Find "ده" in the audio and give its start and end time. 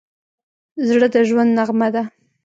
1.93-2.03